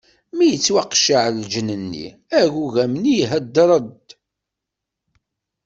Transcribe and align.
Mi 0.35 0.45
yettwaqecceɛ 0.51 1.23
lǧenn-nni, 1.39 2.07
agugam-nni 2.39 3.13
ihdeṛ-d. 3.23 4.07